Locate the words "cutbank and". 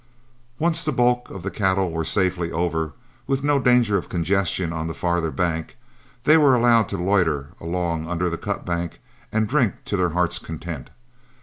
8.35-9.47